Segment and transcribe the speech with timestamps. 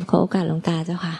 [0.00, 1.14] ับขอโอกาสหลวงตาเจ้าค่ะ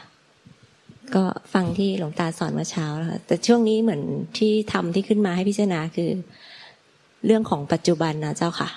[1.15, 4.03] ก็ฟังที่หลวงตาสอนเมื่อเช้าแล้วค่ะแต่ช่วงนี้เหมือน
[4.39, 6.11] ที่ทำที่ขึ้นมาให้พิจารณาคือ
[7.27, 8.69] เรื่องของปัจจุบันนะเจ้าค่ะ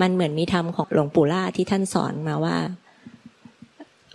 [0.00, 2.56] มันเหมือนมีธรรมของหลวงปู่ล่าที่ท่านสอนมาว่า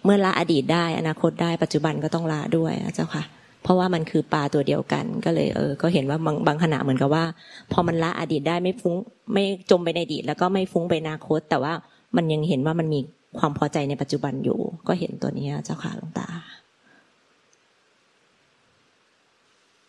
[0.04, 3.24] เมื่อละอดีตได้ อนาคตได้ปัจจุบันก็ต้องละด้วยนะเจ้าค่ะ
[3.64, 7.26] เพราะว่ามันคือปลาตัวเดียวกัน ก็เลยเออ ก็เห็นว่าบางบางขณะเหมือนกับว่า
[7.72, 8.96] พอมันละอดีตได้ไม่ฟุ้ง
[9.34, 11.74] ไม่จมไปในอดีตแล้วก็ไม่ฟุ้งไปอนาคต แต่ว่า
[12.16, 13.00] มันยังเห็นว่ามันมี
[13.40, 16.28] ความพอใจในปัจจุบันอยู่ ก็เห็นตัวนี้เจ้าค่ะหลวงตา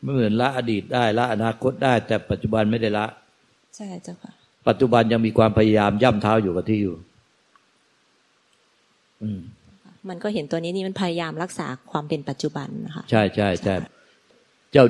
[0.03, 3.07] ไม่เหมือนละอดีตได้ละอนาคตได้ แต่ปัจจุบันไม่ได้ละ
[3.77, 4.33] ใช่เจ้าค่ะ
[4.69, 6.95] ปัจจุบันยังมีความพยายามย่ำเท้าอยู่กับที่อยู่
[9.23, 9.41] อืม
[10.09, 13.75] มันก็เห็นตัวนี้นี่มันพยายามรักษาความเป็นปัจจุบันนะคะใช่ใช่ใช่
[14.73, 14.85] เจ้า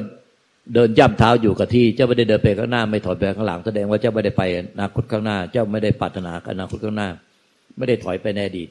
[0.74, 7.08] เดินย่ำเท้าอยู่กับที่ เจ้าไม่ได้เดินไปข้างหน้า ไม่ถอยไปข้างหลังแสดงว่าเจ้าไม่ได้ไปอนาคตข้างหน้า เจ้าไม่ได้ปรารถนาอนาคตข้างหน้า
[7.78, 8.68] ไม่ได้ถอยไปในอดีต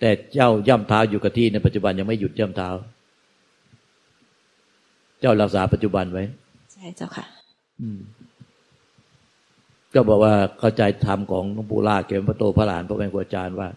[0.00, 2.68] แต่เจ้าย่ำเท้าอยู่กับที่ในปัจจุบันยังไม่หยุดย่ำเท้า
[5.20, 6.24] เจ้ารักษาปัจจุบันไว้
[6.72, 7.24] ใช่เจ้าค่ะ
[7.80, 7.98] อืม
[9.94, 13.68] ก็บอกว่าเข้าใจธรรมของหลวงปู่ล่าเก็บพระโตพระหลานพระแม่ครูอาจารย์ว่า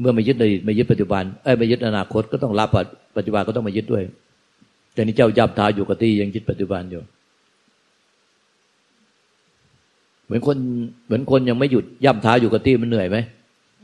[0.00, 2.68] เมื่อไม่ยึดในอดีตไม่ยึดปัจจุบันเอ้ยไม่ยึดอนาคตก็ต้องรับ
[3.16, 4.04] ปัจจุบันก็ต้องมายึดด้วย
[4.94, 7.02] แต่นี่เจ้าย่ำเท้าอยู่กับที่ยังยึดปัจจุบันอยู่
[10.24, 10.56] เหมือนคน
[11.06, 13.18] เหมือนคนยังไม่หยุดย่ำเท้าอยู่กับที่มันเหนื่อยไหม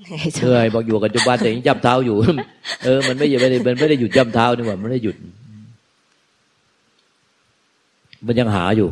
[0.03, 2.17] เหนื่อยบอกอยู่กับจุบันแต่ยังย่ำเท้าอยู่
[2.85, 5.17] เออมันไม่ไม่ได้มันไม่ได้หยุดย่ำเท้านี่หว่ามันไม่ได้หยุด
[8.27, 8.89] มันยังหาอยู่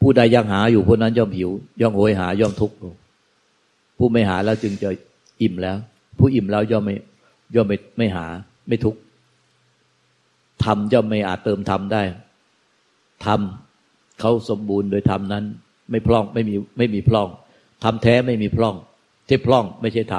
[0.00, 2.76] ผู้ใดยังหาอยู่ผู้นั้นย่อมหิว ย่อมโหยหา ย่อมทุกข์
[3.98, 4.88] ผู้ไม่หาแล้วจึงจะ
[5.42, 5.76] อิ่มแล้ว
[6.18, 6.94] ผู้อิ่มแล้วย่อมไม่
[7.54, 8.26] ย่อมไม่ไม่หา
[8.68, 8.98] ไม่ทุกข์
[10.64, 12.02] ทำย่อมไม่อาจเติมทำได้
[13.26, 15.44] ทำเขาสมบูรณ์โดยทำนั้น
[15.90, 17.28] ไม่พร่องไม่มีไม่มีพร่อง
[17.84, 18.74] ทำแท้ไม่มีพร่อง
[19.30, 20.14] ที่พร่องไม่ใช่ท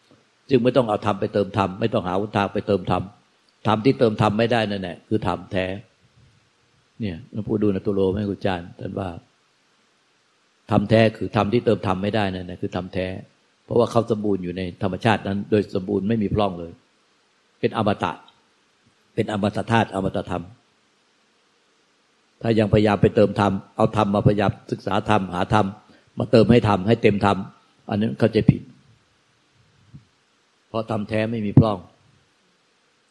[0.00, 5.66] ำจึงไม่ต้องเอาทำไปเติมทำไม่ต้องหาวุทางไปเติมทำทำที่เติมทำไม่ได้นั่นแหละคือทำแท้
[7.00, 9.08] เนี่ยหลวงปู่ดูลตุโลแม่กุจารย์ท่านว่า
[10.70, 13.06] ทำแท้คือทำที่เติมทำไม่ได้นั่นแหละคือทำแท้
[13.64, 16.72] เพราะว่าเขาสมบูรณ์อยู่ในธรรมชาตินั้น โดยสมบูรณ์ไม่มีพร่องเลย
[17.60, 18.12] เป็นอมตะ
[19.14, 20.44] เป็นอมตะธาตุอมตะธรรม
[22.42, 25.66] ถ้ายังพยายามไปเติมธรรม เอาธรรมมาพยายามศึกษาธรรมหาธรรม
[26.18, 27.38] มาเติมให้ธรรมให้เต็มธรรม
[27.88, 28.62] อันนั้นเข้าใจผิด
[30.68, 31.78] เพราะธรรมแท้ไม่มีพร่อง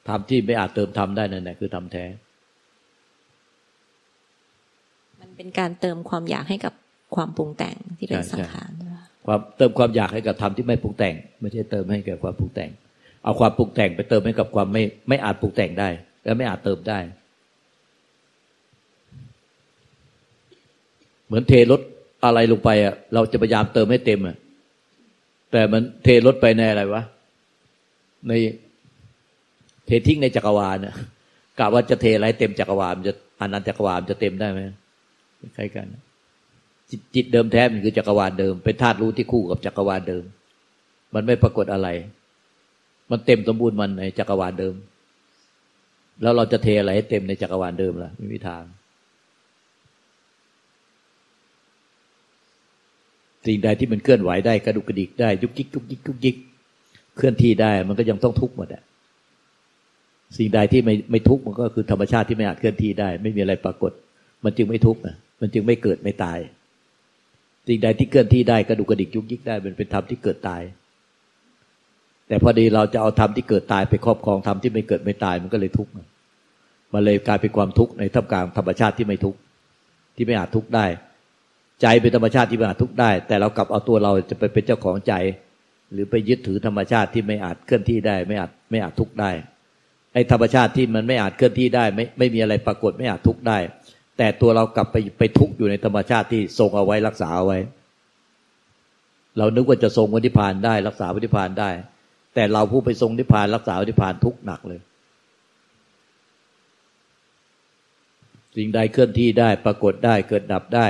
[0.07, 2.05] ธรรมที่ไม่อาจเติมธรรมได้นั่นแหละคือธรรมแท้
[5.21, 6.73] มันเป็นการเติมความอยากให้กับ
[7.15, 8.71] ความปรุงแต่งที่เป็นสังขาร
[9.25, 12.69] ความเติมความอยากให้กับธรรมที่ไม่ปรุงแต่ง ไม่ใช่เติมให้กับความปรุงแต่ง
[13.23, 15.89] เอาความปรุงแต่งไปเติมให้กับความไม่ไม่อาจปรุงแต่งได้
[16.23, 16.99] และไม่อาจเติมได้
[21.25, 21.81] เหมือนเทรถ
[22.25, 24.37] อะไรลงไปอะเราจะพยายามเติมให้เต็มอะ
[25.57, 27.03] แต่มันเทรถไปในอะไรวะ
[28.27, 28.31] ใน
[29.85, 30.95] เททิ้งในจักรวาลเนี่ย
[31.59, 34.59] กะว่าจะเทอะไรเต็มจักรวาลจะอนันจักรวาลจะเต็มได้ไหม
[35.55, 35.87] ใคล้กัน
[36.89, 40.23] จิตจิตเดิมแท้มันคือจักรวาลเดิม เป็นธาตุรู้ที่คู่กับจักรวาลเดิม
[41.13, 41.87] มันไม่ปรากฏอะไร
[43.11, 44.75] มันเต็มสมบูรณ์มันในจักรวาลเดิม
[46.21, 48.63] แล้วเราจะเทอะไรให้เต็มในจักรวาลเดิมล่ะไม่มีทาง
[53.45, 56.35] สิ่งใดที่มันเคลื่อนไหวได้กระดุกกระดิกได้ยุกยิกยุกยิกยุกยิก
[57.15, 58.83] เคลื่อนที่ได้มันก็ยังต้องทุกข์หมดอะ
[60.37, 63.91] สิ่งใดที่ไม่ไม่ทุกข์มันก็คือธรรมชาติที่ไม่อาจเคลื่อนที่ได้ ไม่มีอะไรปรากฏ
[64.43, 66.39] มันจึงไม่ทุกข์นะมันจึงไม่เกิดไม่ตาย
[67.67, 70.61] สิ่งใดที่เคลื่อนที่ได้กระดุกกระดิกยุกยิกได้มันเป็นธรรมที่เกิดตาย
[72.27, 75.91] แต่พอดีเราจะเอาธรรมที่เกิดตายไปครอบครองธรรมที่ไม่เกิดไม่ตายมันก็เลยทุกข์
[76.93, 79.39] มันเลยกลายเป็นความทุกข์ในท่ามกลางธรรมชาติที่ไม่ทุกข์
[80.15, 80.85] ที่ไม่อาจทุกข์ได้
[81.81, 85.13] ใจเป็นธรรมชาติที่ไม่อาจทุกข์ได้ แต่เรากลับเอาตัวเราจะไปเป็นเจ้าของใจ
[85.91, 89.31] หรือไปยึดถือธรรมชาติที่ไม่อาจเคลื่อนที่ได้ ไม่อาจไม่อาจทุกข์ได้
[90.13, 93.57] ไอ้ธรรมชาติที่มันไม่อาจเคลื่อนที่ได้ ไม่ไม่มีอะไรปรากฏไม่อาจทุกข์ได้
[94.17, 97.59] แต่ตัวเรากลับไปไปทุกข์อยู่ในธรรมชาติที่ทรงเอาไว้รักษาเอาไว้
[99.37, 101.69] เรานึกว่าจะทรงวินิพานได้ รักษาวินิพานได้
[102.35, 104.79] แต่เราผู้ไปทรงนิพพานรักษาวินิพานทุกข์หนักเลย
[108.55, 110.87] สิ่งใดเคลื่อนที่ได้ปรากฏได้เกิดดับได้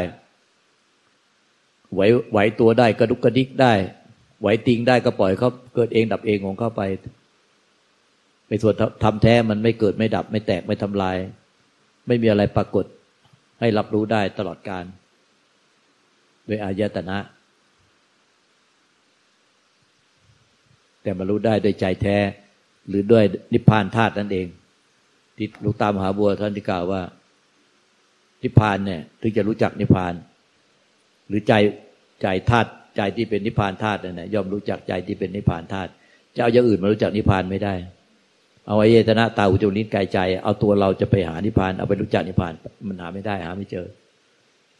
[1.93, 2.01] ไหว
[2.31, 3.73] ไหวตัวได้กระดุกกระดิกได้
[4.41, 6.81] ไหวติงได้ก็ปล่อยเขาเกิดเองดับเองของเข้าไป
[8.49, 11.17] ในส่วนทำแท้มันไม่เกิดไม่ดับ ไม่แตกไม่ทำลาย
[12.07, 12.85] ไม่มีอะไรปรากฏ
[13.59, 14.83] ให้รับรู้ได้ตลอดการ
[16.45, 17.17] โดยอายตนะ
[21.01, 22.17] แต่มารู้ได้โดยใจแท้
[22.87, 23.23] หรือด้วย
[23.53, 24.47] นิพพานธาตุนั่นเอง
[25.37, 27.01] ที่ลูกตามหาบัวท่านที่กล่าวว่า
[28.43, 30.13] นิพพานเนี่ย ถึงจะรู้จักนิพพาน
[31.27, 31.53] หรือใจ
[32.21, 35.89] ใจธาตุใจที่เป็นนิพพานธาตุนั่นแหละย่อมรู้จักใจที่เป็นนิพพานธาตุ
[36.35, 37.73] จะเอาอย่างอื่นมารู้จักนิพพานไม่ได้
[38.67, 42.53] เอาไว้เยตนะตาอุจลิ้นกายใจ เอาตัวเราจะไปหานิพพานเอาไปรู้จักนิพพาน
[42.87, 43.87] มันหาไม่ได้หาไม่เจอ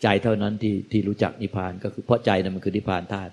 [0.01, 3.31] ใจเท่านั้นที่ที่รู้จักนิพพานก็คือเพราะใจนั้นมันคือนิพพานธาตุ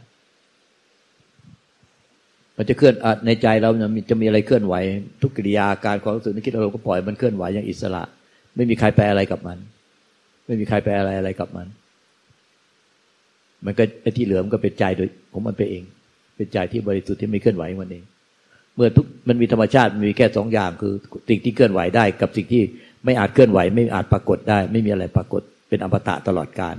[2.57, 2.95] มันจะเคลื่อน
[3.27, 3.71] ในใจเรา
[4.11, 4.75] จะมีอะไรเคลื่อนไหว
[5.23, 8.03] ทุกกิริยาการความรู้สึกนึกคิดเราก็ปล่อยมันเคลื่อนไหวอย่างอิสระ
[8.57, 9.59] ไม่มีใครแปลอะไรกับมัน
[10.47, 11.67] ไม่มีใครแปลอะไรอะไรกับมัน
[13.67, 15.85] มันก็ไอ้ที่เหลือมันก็เป็นใจโดยของมันไปเอง
[16.37, 18.05] เป็นใจที่บริสุทธิ์ที่ไม่เคลื่อนไหวมันเอง
[18.77, 20.95] เมื่อทุกมันมีธรรมชาติมันมีแค่สองอย่างคือ
[21.29, 22.63] สิ่งที่เคลื่อนไหวได้กับสิ่งที่
[23.05, 26.77] ไม่อาจเคลื่อนไหว ไม่อาจปรากฏได้ ไม่มีอะไรปรากฏ เป็นอมตะตลอดการ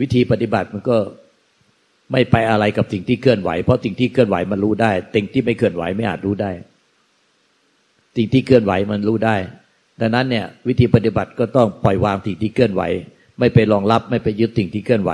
[0.00, 0.96] วิธีปฏิบัติมันก็
[2.12, 6.50] ไม่ไปอะไรกับสิ่งที่เคลื่อนไหว เพราะสิ่งที่เคลื่อนไหวมันรู้ได้สิ่งที่ไม่เคลื่อนไหวไม่อาจรู้ได้
[8.16, 9.36] สิ่งที่เคลื่อนไหวมันรู้ได้
[10.00, 12.82] ดังนั้นเนี่ย วิธีปฏิบัติก็ต้องปล่อยวางสิ่งที่เคลื่อนไหว
[13.38, 15.12] ไม่ไปรองรับไม่ไปยึดสิ่งที่เคลื่อนไหว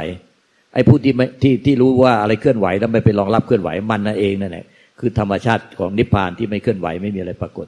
[0.74, 4.64] ไอ้ผู้ที่ไม่ที่ที่รู้ว่าอะไรเคลื่อนไหวแล้วไม่ไปรองรับเคลื่อนไหวมันนั่นเองนั่นแหละ
[5.00, 7.66] คือธรรมชาติของนิพพานที่ไม่เคลื่อนไหวไม่มีอะไรปรากฏ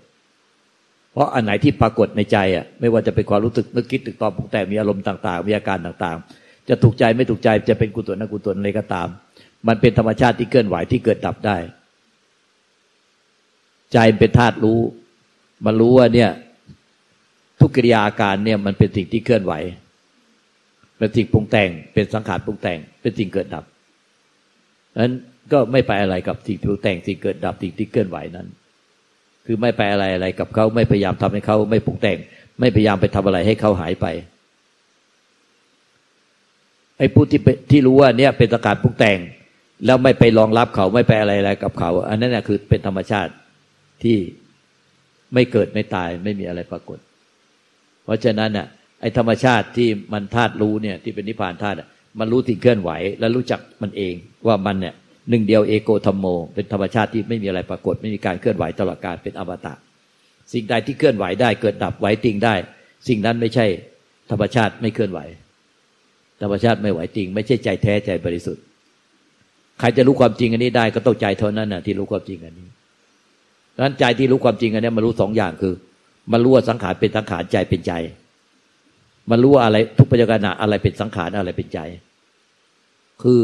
[1.12, 9.08] เพราะอันไหนที่ปรากฏในใจอะไม่ว่าจะเป็นความรู้สึกนึกคิดตึกตอนปรุงแต่มีอารมณ์ต่างๆมีอาการต่างๆ จะถูกใจไม่ถูกใจจะเป็นกุศลนกุศลอะไรก็ตาม
[9.68, 11.56] มันเป็นธรรมชาติที่เคลื่อนไหวที่เกิดดับได้
[13.92, 14.80] ใจเป็นธาตุรู้
[15.64, 16.30] มันรู้ว่าเนี่ย
[17.60, 19.52] ทุกกิริยาอาการเนี่ยมันเป็นสิ่งที่เคลื่อนไหว
[21.04, 23.64] เป็นสิ่งปรุงแต่ง เป็นสังขารปรุงแต่ง เป็นสิ่งเกิดดับ
[25.00, 25.14] นั้น
[25.52, 28.46] ก็ไม่ไปอะไรกับสิ่งที่แต่งสิ่งเกิดดับสิ่งที่เคลื่อนไหวนั้น
[29.46, 32.18] คือไม่ไปอะไรอะไรกับเขาไม่พยายามทำให้เขาไม่ปรุงแต่ง
[32.60, 34.06] ไม่พยายามไปทำอะไรให้เขาหายไป
[36.98, 37.40] ไอ้ผู้ที่
[37.70, 39.18] ที่รู้ว่าเนี่ยเป็นสกัดปรุงแต่ง
[39.86, 43.32] แล้วไม่ไปรองรับเขาไม่ไปอะไรอะไรกับเขา อันนั้นเนี่ยคือเป็นธรรมชาติ
[44.02, 44.16] ที่
[45.34, 46.98] ไม่เกิดไม่ตายไม่มีอะไรปรากฏ
[48.04, 48.66] เพราะฉะนั้นน่ะ
[49.04, 51.76] ไอ้ธรรมชาติที่มันธาตุรู้เนี่ยที่เป็นนิพพานธาตุ
[52.18, 52.90] มันรู้สิ่งเคลื่อนไหว
[53.20, 54.14] แล้วรู้จักมันเอง
[54.46, 54.94] ว่ามันเนี่ย
[55.30, 59.74] หนึ่งเดียวเอโกธรรมโม เป็นธรรมชาติที่ไม่มีอะไรปรากฏไม่มีการเคลื่อนไหวตลอดการเป็นอมตะ
[60.52, 62.54] สิ่งใดที่เคลื่อนไหวได้เกิดดับไหวติงได้
[63.08, 63.66] สิ่งนั้นไม่ใช่
[64.30, 65.20] ธรรมชาติไม่เคลื่อนไหว
[66.42, 68.62] ธรรมชาติไม่ไหวติง ไม่ใช่ใจแท้ใจบริสุทธิ์
[69.80, 72.68] ใครจะรู้ความจริงอันนี้ได้ก็ต้องใจเท่านั้นนะที่รู้ความจริงอันนี้
[73.74, 75.74] ดังนั้นใจที่รู้ความจริงอันนี้มารู้สองอย่างคือ
[76.32, 77.92] มารู้ว่าสังขารเป็นสังขารใจเป็นใจ
[79.30, 81.78] มารู้ว่าอะไรทุกปัจจุบันอะไรเป็นสังขารอะไรเป็นใจ
[83.22, 83.40] คือ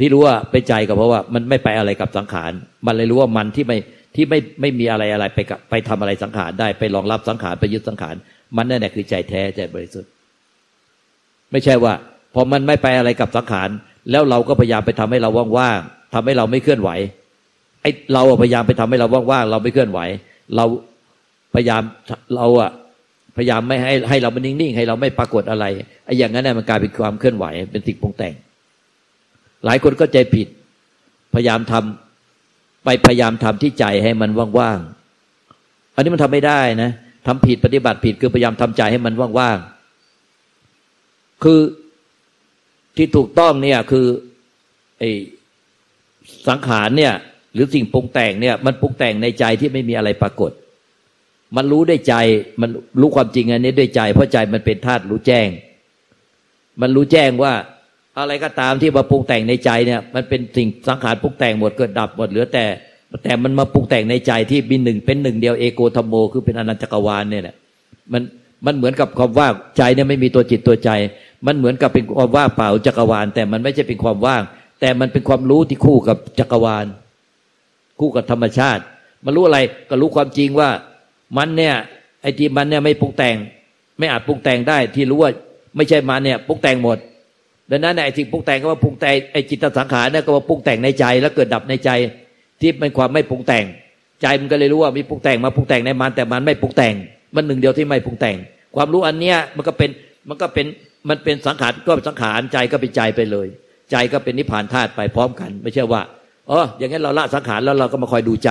[0.00, 2.52] ที่รู้ว่าไปใจก็เพราะว่า มันไม่ไปอะไรกับสังขาร
[2.86, 3.78] มันเลยรู้ว่ามันที่ไม่
[4.14, 8.14] ที่ไม่ไม่มีอะไรอะไรไปกับไปทำอะไรสังขารได้ไปรองรับสังขารไปยึดสังขาร
[8.56, 10.10] มันนั่นแหละคือใจแท้ใจบริสุทธิ์
[11.52, 11.92] ไม่ใช่ว่า
[12.34, 13.68] พอมันไม่ไปอะไรกับสังขาร
[14.10, 16.90] แล้วเราก็พยายามไปทำให้เราว่างๆทำให้เราไม่เคลื่อนไหว
[17.82, 20.00] ไอเราพยายามไปทำให้เราว่างๆเราไม่เคลื่อนไหว
[20.56, 20.64] เรา
[21.54, 21.82] พยายาม
[22.36, 22.70] เราอะ
[23.36, 25.64] พยายามไม่ให้ให้เรามันนิ่งๆให้เราไม่ปรากฏอะไร
[26.04, 28.34] ไอ้อย่างนั้นน่ะมันกลายเป็นความเคลื่อนไหวเป็นสิ่งปรุงแต่ง
[29.64, 30.48] หลายคนก็ใจผิด
[31.34, 36.90] พยายามทำไปพยายามทำที่ใจให้มันว่างๆอันนี้มันทำไม่ได้นะ
[37.26, 41.60] ทำผิดปฏิบัติผิดคือพยายามทำใจให้มันว่างๆคือ
[42.96, 44.06] ที่ถูกต้องเนี่ยคือ
[44.98, 45.10] ไอ้
[46.48, 47.12] สังขารเนี่ย
[47.54, 50.50] หรือสิ่งปรุงแต่งเนี่ย มันปรุงแต่งในใจที่ไม่มีอะไรปรากฏ
[51.56, 52.14] มันรู้ได้ใจ
[52.60, 55.48] มันรู้ความจริงอันนี้ด้วยใจ เพราะใจมันเป็นธาตุรู้แจ้ง
[56.80, 57.52] มันรู้แจ้งว่า
[58.18, 62.64] อะไรก็ตามที่มาปรุงแต่งในใจเนี่ย มันเป็นสิ่งสังขารปรุงแต่งหมดเกิดดับหมดเหลือแต่
[63.24, 67.56] แต่มันมาปรุงแต่งในใจที่บินหนึ่งเป็นหนึ่งเดียวเอโกธรรมโมคือเป็นอนันตจักรวาลเนี่ยแหละ
[68.12, 68.22] มัน
[68.66, 70.90] มันเหมือนกับความว่างใจเนี่ยไม่มีตัวจิตตัวใจ
[71.46, 74.42] มันเหมือนกับเป็นความว่างเปล่าจักรวาล แต่มันไม่ใช่เป็นความว่าง
[74.80, 76.86] แต่มันเป็นความรู้ที่คู่กับจักรวาล
[78.00, 78.82] คู่กับธรรมชาติ
[79.24, 80.70] มันรู้อะไรก็รู้ความจริงว่า
[81.36, 81.74] มันเนี่ย
[82.22, 83.36] ไอ้ที่มันเนี่ยไม่ปรุงแต่ง
[83.98, 85.32] ไม่อาจปรุงแต่งได้ ที่รู้ว่า
[85.76, 86.98] ไม่ใช่มันเนี่ยปรุงแต่งหมด
[87.70, 91.90] ดังนั้นไอ้สิ่งปรุงแต่งก็ว่าปรุงแต่งไอ้จิตสังขารเนี่ยก็ว่าปรุงแต่งในใจ แล้วเกิดดับในใจ
[92.60, 93.64] ที่เป็นความไม่ปรุงแต่ง
[94.22, 96.94] ใจมันก็เลยรู้ว่ามีปรุงแต่งมาปรุงแต่งในมันแต่มันไม่ปรุงแต่ง
[97.34, 98.36] มันหนึ่งเดียวที่ไม่ปรุงแต่ง
[98.76, 99.90] ความรู้อันเนี้ยมันก็เป็น
[100.28, 100.66] มันก็เป็น
[101.08, 103.46] มันเป็นสังขารก็สังขารใจก็เป็นใจไปเลย
[103.90, 106.02] ใจก็เป็นนิพพานธาตุไปพร้อมกัน ไม่ใช่ว่า
[106.50, 108.50] อ๋ออย่างนั้นเราละสังขารแล้วเราก็มาคอยดูใจ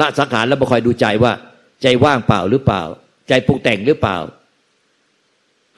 [0.00, 1.32] ละสังขารแล้วมาคอยดูใจว่า
[1.82, 2.82] ใจว่างเปล่าหรือเปล่า
[3.28, 4.16] ใจปรุงแต่งหรือเปล่า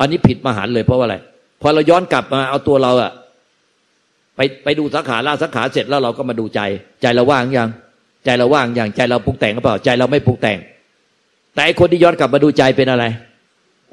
[0.01, 1.17] อันนี้ผิดมหันเลยเพราะว่าอะไร
[1.63, 3.13] พอเราย้อนกลับมาเอาตัวเราอะ
[4.37, 6.61] ไปไปดูสังขารล่าสังขารเสร็จแล้วเราก็มาดูใจ
[7.03, 7.69] ใจเราว่างยัง
[8.25, 10.59] ใจเราว่างย่างใจเราปรุงแต่งหรือเปล่า ใจเราไม่ปรุงแต่ง
[11.55, 13.05] แต่คนที่ย้อนกลับมาดูใจเป็นอะไร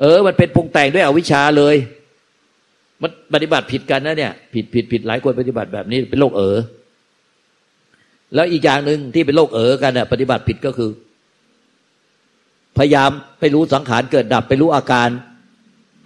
[0.02, 1.76] เออ มันเป็นปรุงแต่งด้วยอวิชชาเลย
[3.02, 6.58] มันปฏิบัติผิดกันนะเนี่ย ผิดผิดผิดหลายคนปฏิบัติแบบนี้เป็นโรคเออ
[8.36, 10.90] แล้วอีกอย่างหนึ่งที่เป็นโรคเออกันเนี่ยปฏิบัติผิดก็คือ
[12.78, 15.08] พยายามไปรู้สังขารเกิดดับไปรู้อาการ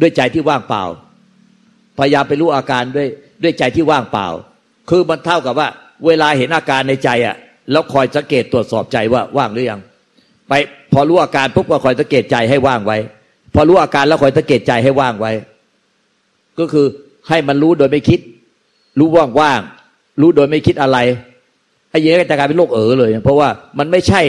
[0.01, 0.83] ด้วยใจที่ว่างเปล่า
[1.99, 3.07] พยายามไปรู้อาการด้วย
[3.43, 4.27] ด้วยใจที่ว่างเปล่า
[4.89, 5.67] คือมันเท่ากับว่า
[6.05, 7.35] เวลาเห็นอาการในใจอะ
[7.71, 9.79] แล้วคอยสังเกตตรวจสอบใจว่าว่างหรือยัง
[10.49, 10.53] ไป
[10.93, 12.97] พอรู้อาการปุ๊บก็คอยสังเกตใจให้ว่างไว้
[13.55, 15.31] พอรู้อาการแล้วคอยสังเกตใจให้ว่างไว้
[16.59, 16.85] ก็คือ
[17.29, 18.19] ให้มันรู้โดยไม่คิด
[18.99, 19.07] รู้
[19.39, 20.97] ว่างๆรู้โดยไม่คิดอะไร
[21.89, 23.49] ไอ้เยอะจะกลายเป็นโรคเอ๋อเลย เพราะว่า
[23.79, 24.21] มันไม่ใช่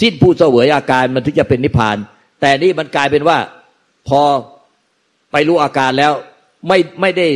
[0.00, 1.96] สิ้นผู้เสวยอาการมันถึงจะเป็นนิพพาน
[2.40, 3.38] แต่นี่มันกลายเป็นว่า
[4.08, 4.20] พอ
[5.32, 6.12] ไปรู้อาการแล้ว
[6.68, 7.26] ไม่ไม่ได้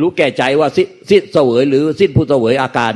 [0.00, 2.92] รู้แก่ใจว่าสิ้นเสวยหรือสิ้นผู้เสวยอาการ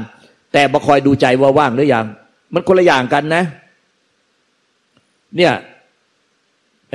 [0.52, 2.06] แต่มาคอยดูใจว่าว่างหรือยัง
[2.54, 3.44] มันคนละอย่างกันนะ
[5.36, 5.52] เนี่ย
[6.90, 6.94] ไอ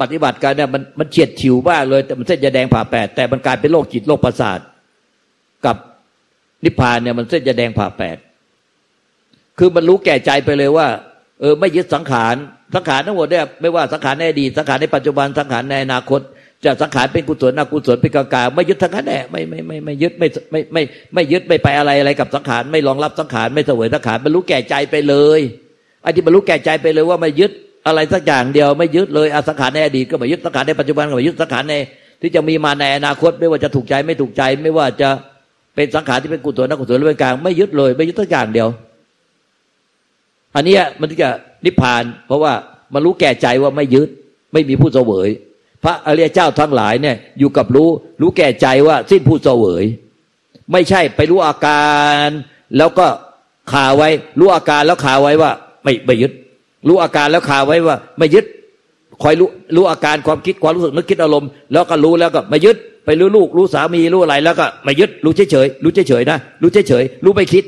[0.00, 4.58] ปฏิบัติการเนี่ยมันมันเฉียดฉิวมากเลยแต่มันเส้นยาแดงผ่าแปดแต่มันกลายเป็นโรคจิตโรคประสาท
[5.66, 5.76] กับ
[6.64, 8.16] นิพพานเนี่ยมันเส้นยาแดงผ่าแปด
[9.58, 10.86] คือมันรู้แก่ใจไปเลยว่า
[11.40, 12.34] เออไม่ยึดสังขาร
[12.74, 16.20] สังขารทั้งหมดเนี่ยไม่ว่าสังขารในอดีตสังขารในปัจจุบันสังขารในอนาคต
[16.64, 20.82] จะสังขารเป็นกุศลอกุศลเป็นกลางๆไม่ยึดทั้งนั้นแหละไม่ไม่ไม่ไม่ยึดไม่ไม่ไม่
[21.14, 25.40] ไม่ยึดไม่ไปอะไรอะไรกับสังขารไม่รองรับสังขารไม่เสวยสังขารมันรู้แก่ใจไปเลย
[26.02, 27.50] ไอ้ที่มันรู้แก่ใจไปเลยว่าไม่ยึด
[27.86, 31.74] อะไรสักอย่างเดียวไม่ยึดเลยอสังขารในอดีตก็ไม่ยึดสังขารในปัจจุบันก็ไม่ยึดสังขารใน
[32.20, 35.08] ที่จะมีมาในอนาคต ไม่ว่าจะถูกใจไม่ถูกใจ ไม่ว่าจะ
[35.74, 38.68] เป็นสังขารที่เป็นกุศลอกุศลหรือเป็นกลางไม่ยึดเลย ไม่ยึดสักอย่างเดียว
[40.58, 41.30] อันนี้มันจะ
[41.64, 42.52] นิพพาน เพราะว่า
[42.94, 44.08] มันรู้แก่ใจว่าไม่ยึด
[44.52, 45.28] ไม่มีผู้เสวย
[45.84, 47.88] พระอริยเจ้าทั้งหลายเนี่ยอยู่กับรู้
[48.20, 49.84] รู้แก่ใจว่าสิ้นผู้เสวย
[50.72, 51.88] ไม่ใช่ไปรู้อากา
[52.26, 52.28] ร
[52.76, 53.06] แล้วก็
[53.72, 55.50] คาไว้ รู้อาการแล้วคาไว้ว่า
[55.84, 56.32] ไม่ไม่ยึด
[56.88, 58.44] รู้อาการแล้วคาไว้ว่า ไม่ยึด
[59.22, 67.64] คอยรู้รู้อาการความคิดความรู้สึกนึกคิดอารมณ์แล้วก็รู้แล้วก็ไม่ยึด ไปรู้ลูกรู้สามีรู้อะไร แล้วก็ไม่ยึด รู้เฉยเฉยรู้เฉยเฉยนะรู้เฉยเฉยรู้ไม่คิด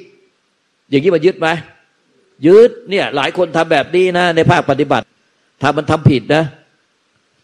[0.90, 1.49] อย่างนี้มันยึดไหม
[2.47, 5.06] ยึดเนี่ย หลายคนทำแบบนี้นะ ในภาคปฏิบัติ
[5.62, 6.44] ถ้ามันทำผิดนะ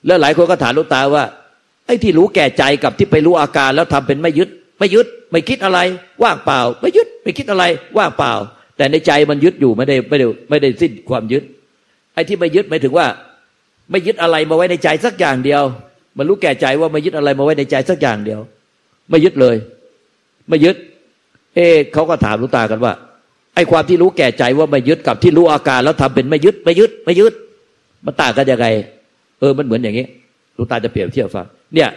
[0.06, 1.24] แล้วหลายคนก็ถามลูกตาว่า
[1.86, 4.48] ไอ้ที่รู้แก่ใจกับที่ไปรู้อาการแล้วทำเป็นไม่ยึด
[4.78, 5.78] ไม่ยึด ไม่คิดอะไร
[6.22, 7.64] ว่างเปล่า ไม่ยึด ไม่คิดอะไร
[7.98, 8.32] ว่างเปล่า
[8.76, 11.42] แต่ในใจมันยึดอยู่ไม่ได้ไม่ได้ไม่ได้สิ้นความยึด
[12.14, 13.06] ไอ้ที่ไม่ยึดหมายถึงว่า
[13.90, 15.62] ไม่ยึดอะไรมาไว้ในใจสักอย่างเดียว
[16.18, 18.40] มันรู้แก่ใจว่าไม่ยึดอะไรมาไว้ในใจสักอย่างเดียว
[19.10, 19.56] ไม่ยึดเลย
[20.48, 20.76] ไม่ยึด
[21.54, 22.92] เอ๊เขาก็ถามลูกตากันว่า
[23.56, 27.32] ไอ้ความที่รู้แก่ใจว่าไม่ยึดกับที่รู้อาการแล้วทำเป็นไม่ยึดไม่ยึดไม่ยึด
[28.04, 28.66] มันต่างกันยังไง
[29.40, 30.06] เออมันเหมือนอย่างนี้
[30.56, 31.88] ลูกตาจะเปรียบเทียบฟังเนี่ย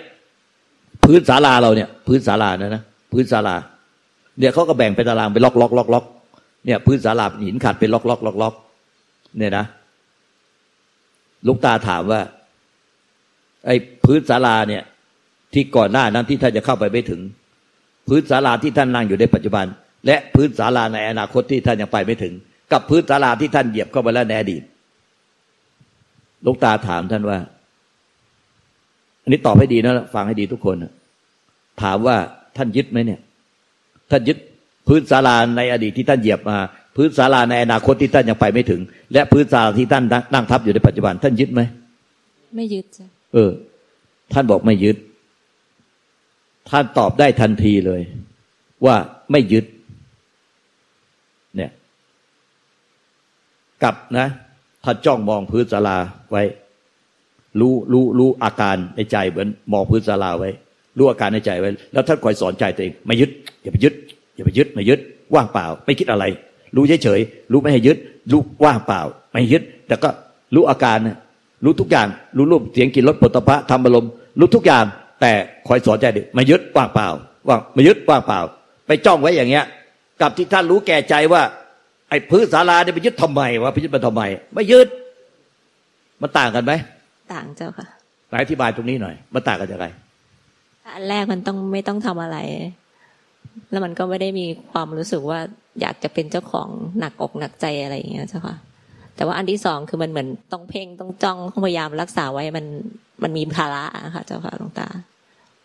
[1.04, 3.56] พื้นศาลาเราเนี่ย พื้นศาลานะนะพื้นศาลา
[4.39, 6.06] เนี่ยเขาก็แบ่งเป็นตารางเป็นล็อกล็อกล็อกล็อก
[6.66, 8.54] เนี่ย พื้นศาลาหินขัดเป็นล็อกล็อกล็อกล็อก
[9.38, 9.66] เนี่ยนะ
[11.48, 12.22] ลูกตาถามว่า
[13.66, 13.75] ไอ้
[14.06, 14.84] พื้นศาลาเนี่ย
[15.54, 17.22] ที่ก่อนหน้านั้นที่ท่านจะเข้าไปไม่ถึง
[18.08, 19.66] พื้นศาลาที่ท่านนั่งอยู่ในปัจจุบัน
[20.06, 22.34] และพื้นศาลาในอนาคตที่ท่านยังไปไม่ถึง
[22.72, 24.63] กับพื้นศาลาที่ท่านเหยียบเข้าไปแล้วในอดีต
[26.46, 27.38] ลูกตาถามท่านว่า
[29.24, 30.75] อันนี้ตอบให้ดีนะฟังให้ดีทุกคน
[31.82, 32.18] ถามว่า
[32.58, 33.20] ท่านยึดไหมเนี่ย
[34.12, 34.38] ท่านยึด
[34.88, 36.58] พื้นศาลาในอดีตที่ท่านเหยียบมา
[36.96, 38.82] พื้นศาลาในอนาคตที่ท่านยังไปไม่ถึง
[39.13, 40.03] และพื้นศาลาที่ท่าน
[40.34, 41.62] นั่งทับอยู่ในปัจจุบัน ท่านยึดไหม
[42.56, 43.51] ไม่ยึดจ้ะเออ
[44.34, 44.98] ท่านบอกไม่ยึด
[46.70, 48.01] ท่านตอบได้ทันทีเลย
[48.86, 48.96] ว่า
[49.32, 49.65] ไม่ยึด
[51.56, 51.72] เนี่ย
[53.83, 54.27] กับนะ
[54.83, 55.98] ถ้าจ้องมองพื้นศาลา
[56.31, 56.43] ไว้
[57.59, 60.50] รู้รู้รู้อาการในใจเหมือนมองพื้นศาลาไว้
[60.98, 63.29] รู้อาการในใจไว้ แล้วท่านคอยสอนใจตัวเองไม่ยึด
[63.62, 63.93] อย่าไปยึด
[64.36, 65.00] อย่าไปยึดไม่ยึด
[65.36, 66.24] ว่างเปล่า ไม่คิดอะไร
[66.75, 67.19] รู้เฉยเฉย
[67.51, 67.98] รู้ไม่ให้ยึด
[68.31, 70.09] รู้ว่างเปล่า ไม่ยึด แต่ก็
[70.55, 70.98] รู้อาการ
[71.65, 72.07] รู้ทุกอย่าง
[72.38, 74.86] รู้รูปเสียงกลิ่นรสปุถะธรรมอารมณ์รู้ทุกอย่าง
[75.21, 75.31] แต่
[75.67, 77.07] คอยสอนใจดิไม่ยึดว่างเปล่า
[77.48, 78.39] ว่างไม่ยึดว่างเปล่า
[78.88, 79.65] ไปจ้องไว้อย่างเงี้ย
[80.21, 81.41] กับที่ท่านรู้แก่ใจว่า
[82.10, 84.22] ไอ้พื้นศาลาเนี่ยไปยึดทำไมวะไปยึดมาทำไม
[84.54, 84.88] ไม่ยึด
[86.22, 86.74] มันต่างกันไหม
[87.34, 87.88] ต่างเจ้าค่ะ
[88.30, 89.86] ไหนอธิบายตรงนี้หน่อย มันต่างกันยังไง
[90.96, 92.38] อันแรกมันต้องไม่ต้องทำอะไร
[93.72, 95.39] แล้วมันก็ไม่ได้มีความรู้สึกว่า
[95.82, 96.68] อยากจะเป็นเจ้าของ
[97.00, 98.56] หนักอกหนักใจอะไรอย่างเงี้ยเจ้าค่ะ
[99.16, 102.66] แต่ว่าอันที่สองคือมันเหมือนต้องเพ่งต้องจ้องพยายามรักษาไว้มัน
[103.24, 103.84] มันมีภาระ
[104.16, 104.88] ค่ะ เจ้าค่ะหลวงตา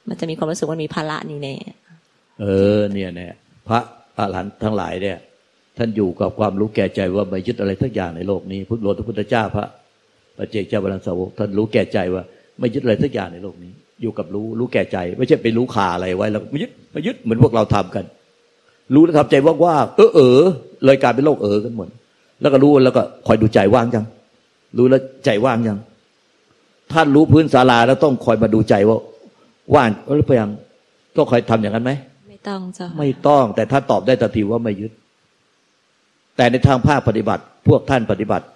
[0.09, 1.57] มันจะมีความรู้สึกว่ามีภาระนี่แน่
[2.41, 2.45] เอ
[2.77, 3.35] อ เนี่ยเนี่ย
[3.69, 3.79] พระ
[4.17, 5.19] พระหลานทั้งหลายเนี่ย
[5.78, 9.66] ท่านอยู่กับความรู้แก่ใจว่าไม่ยึดอะไรทักอย่างในโลกนี้พุทธโลทุพุทธเจ้าพระ
[10.38, 12.23] ปเจกเจ้าบาลังสาวกท่านรู้แก่ใจว่า
[12.59, 18.04] ไม่ยึดอะไรทักอย่างในโลกนี้ อยู่กับรู้รู้แก่ใจ ไม่ใช่ไปรู้ขาอะไรไว้แล้วไม่ยึดไม่ยึดเหมือนพวกเราทำกัน
[18.95, 20.40] รู้แล้วทำใจว่างๆเออเออ
[20.85, 21.88] เลยกลายเป็นโลกเออกันหมด
[22.40, 24.04] แล้วก็รู้แล้วก็คอยดูใจว่างยัง
[24.76, 25.78] รู้แล้วใจว่างยัง
[26.93, 28.99] ท่านรู้พื้นศาลาแล้วต้องคอยมาดูใจว่า
[29.75, 30.49] ว่างหรือเปล่า
[31.16, 31.93] ต้องคอยทำอย่างนั้นไหม
[32.49, 34.93] ต้องจ้ะไม่ต้องแต่ท่านตอบได้ทันทีว่าไม่ยึด
[36.37, 38.47] แต่ในทางภาคปฏิบัติ พวกท่านปฏิบัติ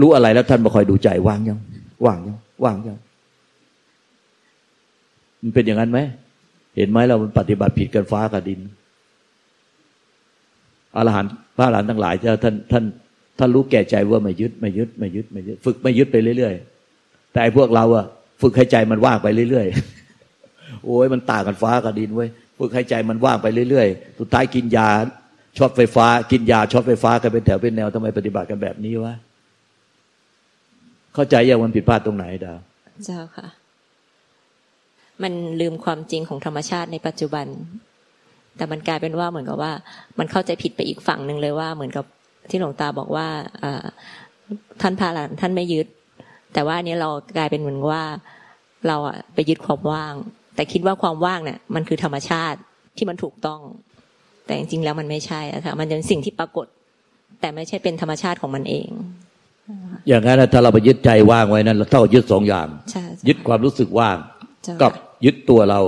[0.00, 1.58] รู้อะไรแล้วท่านมาคอยดูใจว่างยัง
[2.06, 2.98] ว่างยังว่างยัง
[5.42, 5.98] มันเป็นอย่างนั้นไหม
[6.76, 8.60] เห็นไหมเรามันปฏิบัติผิดกันฟ้ากับดิน
[10.96, 12.84] อรหันต์พระอรหันต์ทั้งหลายท่านท่าน
[13.38, 18.06] ท่านรู้แก่ใจว่าไม่ยึดไม่ยึดไม่ยึดไม่ยึด ฝึกไม่ยึดไปเรื่อยๆแต่ไอ้พวกเราอะ
[18.42, 22.28] ฝึกให้ใจมันว่างไปเรื่อยๆโอ้ยมันต่างกันฟ้ากับดินเว้ย
[22.58, 24.88] ฝึกให้ใจมันว่างไปเรื่อยๆสุดท้ายกินยา
[25.58, 29.14] ช็อตไฟฟ้า กินยาช็อตไฟฟ้ากันเป็นแถวเป็นแนวทำไมปฏิบัติกันแบบนี้วะ
[31.14, 32.58] เข้าใจยังมันผิดพลาดตรงไหนดาว
[33.04, 33.46] เจ้าค่ะ
[35.22, 37.46] มันลืมความจริงของธรรมชาติในปัจจุบัน
[38.56, 39.72] แต่มันกลายเป็นว่าเหมือนกับว่า
[40.18, 42.04] มันเข้าใจผิดไปอีกฝั่งหนึ่งเลยว่า เหมือนกับ
[42.50, 43.26] ที่หลวงตาบอกว่า
[44.80, 45.86] ท่านพาหลานท่านไม่ยึด
[46.52, 48.04] แต่ว่าอันนี้เรากลายเป็นเหมือนว่า
[48.88, 50.14] เราอะไปยึดความว่าง
[50.54, 52.58] แต่คิดว่าความว่างเนี่ยมันคือธรรมชาติ
[52.96, 53.60] ที่มันถูกต้อง
[54.52, 56.66] แต่จริงๆแล้วมันไม่ใช่อะค่ะมันเป็นสิ่งที่ปรากฏ
[57.40, 58.88] แต่ไม่ใช่เป็นธรรมชาติของมันเอง
[60.08, 62.66] อย่างนั้นถ้าเราไปยึดใจว่างไว้นั้นเราเท่ายึดสองอย่าง
[63.28, 64.16] ยึดความรู้สึกว่าง
[64.82, 64.92] กับ
[65.24, 65.80] ยึดตัวเรา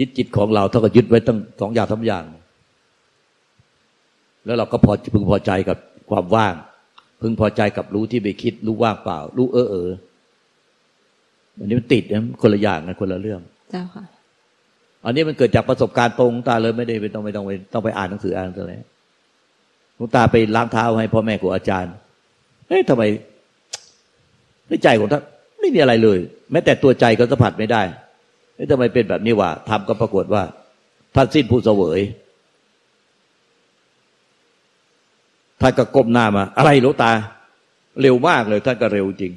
[0.00, 2.24] ยึดจิตของเราเท่ากับยึดไว้ตั้งสองอย่างสาอย่าง
[4.44, 5.78] แล้วเราก็พอพึงพอใจกับ
[6.10, 6.54] ความว่าง
[7.20, 9.90] พึงพอใจกับรู้ที่ไปคิด รู้ว่างเปล่า รู้เออเออ
[11.58, 13.40] อันนี้มันติดนะคนละอย่างนะคนละเรื่อง
[13.72, 14.04] เจ้าค่ะ
[15.04, 18.74] อันนี้มันเกิดจากประสบการณ์ตรงตาเลยไม่ได้ไม่ต้องไม่ต้องไปต้องไปอ่านหนังสืออ่านอะไร
[19.96, 21.92] หลวงตาไปล้างเท้าให้พ่อแม่ครูอาจารย์
[22.68, 23.02] เอ๊ะทำไม
[24.68, 25.22] ในใจของท่าน
[25.60, 26.18] ไม่มีอะไรเลย
[26.52, 27.82] แม้แต่ตัวใจก็สัมผัสไม่ได้
[28.54, 30.42] เอ๊ะทำไมเป็นแบบนี้วะทำก็ปรากฏว่า
[31.14, 32.00] ท่านสิ้นผู้เสวย
[35.60, 37.12] ท่านก็ก้มหน้ามา อะไรหลวงตา
[38.02, 39.32] เร็วมากเลย ท่านก็เร็วจริง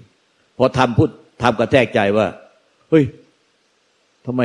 [0.57, 1.09] พอทำพูด
[1.43, 2.27] ทำกระแทกใจว่า
[2.89, 3.03] เฮ้ย
[4.25, 4.41] ทำไม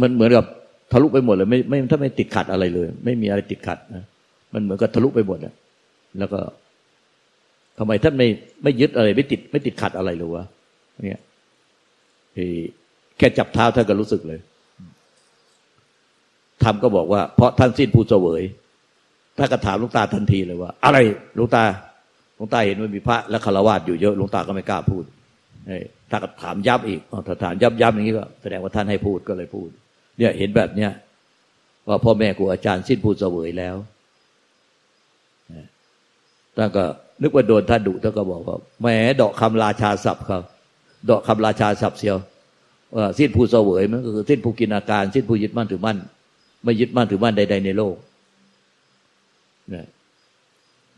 [0.00, 0.44] มันเหมือนกับ
[0.92, 4.04] ทะลุไปหมดเลย ไม่ไม่ถ้าไม่ติดขัดอะไรเลย ไม่มีอะไรติดขัดนะ
[4.52, 5.54] มันเหมือนกับทะลุไปหมดอะ
[6.18, 6.40] แล้วก็
[7.78, 8.28] ทำไมท่านไม่
[8.62, 10.44] ไม่ยึดอะไร ไม่ติด ไม่ติดขัดอะไรเลยวะ
[11.06, 11.20] เนี่ย
[13.18, 14.40] แค่จับเท้าท่านก็รู้สึกเลย
[16.64, 18.42] ทำก็บอกว่า เพราะท่านสิ้นผู้เสวย
[19.38, 20.98] ถ้านก็ถามลุงตาทันทีเลยว่า อะไร
[21.38, 21.62] ลุงตา
[22.38, 25.04] ลุงตาเห็นว่ามีพระและคารวะอยู่เยอะลุงตาก็ไม่กล้าพูด
[26.10, 29.68] ถ้าก็ถามย้ำอีกถ้าถามย้ำย้ำอย่างนี้ก็แสดงว่าท่านให้พูดก็เลยพูด
[30.18, 30.90] เนี่ยเห็นแบบเนี้ย
[31.88, 33.76] ว่าพ่อแม่ครูอาจารย์สิ้นผู้เสวยแล้ว
[36.56, 36.84] ท่านก็
[37.22, 38.86] นึกว่าโดนท่านดุท่านก็บอกว่าแหม
[39.20, 40.42] ดอกคำราชาศัพท์ครับ
[41.10, 42.16] ดอกคำราชาศัพท์เสียว
[42.96, 45.98] ว่าสิ้นผู้เสวยมันก็คือสิ้นผู้กินอาการ สิ้นผู้ยึดมั่นถือมั่น
[46.64, 47.94] ไม่ยึดมั่นถือมั่นใด ๆ ในโลก